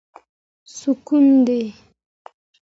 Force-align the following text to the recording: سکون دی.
سکون 0.77 1.25
دی. 1.45 1.61